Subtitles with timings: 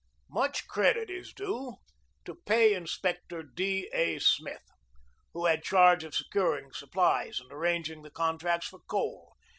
[0.31, 1.75] Much credit is due
[2.25, 3.87] to Pay Inspector D.
[3.93, 4.17] A.
[4.17, 4.63] Smith,
[5.33, 9.35] who had charge of securing supplies and arranging the contracts for coal.